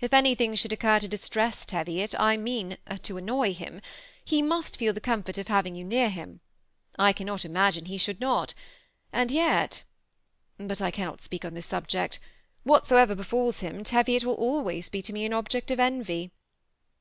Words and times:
If 0.00 0.12
anything 0.12 0.56
should 0.56 0.72
occur 0.72 0.98
to 0.98 1.06
distress 1.06 1.64
Teviot, 1.64 2.12
I 2.18 2.36
mean 2.36 2.78
to 3.02 3.14
amooy 3.16 3.54
hin^ 3.56 3.80
be 4.28 4.42
mutt 4.42 4.74
feet 4.76 4.90
the 4.92 5.00
comfort 5.00 5.38
of 5.38 5.46
havii^ 5.46 5.76
you 5.76 5.84
near 5.84 6.08
286 6.08 6.16
THE 6.16 6.18
SEBO 6.18 6.34
ATTAGHED 6.34 6.72
COUPLE. 6.90 7.06
him. 7.06 7.06
I 7.06 7.12
cannot 7.12 7.44
imagine 7.44 7.84
he 7.84 7.96
should 7.96 8.20
not, 8.20 8.54
and 9.12 9.30
jet 9.30 9.82
^ 10.60 10.66
But 10.66 10.82
I 10.82 10.90
cannot 10.90 11.22
speak 11.22 11.44
on 11.44 11.54
this 11.54 11.66
subject. 11.66 12.18
Whatsoever 12.64 13.14
befidls 13.14 13.60
him, 13.60 13.84
Teviot 13.84 14.24
will 14.24 14.34
always 14.34 14.88
be 14.88 15.00
to 15.00 15.12
me 15.12 15.24
an 15.24 15.32
object 15.32 15.70
of 15.70 15.78
envy. 15.78 16.32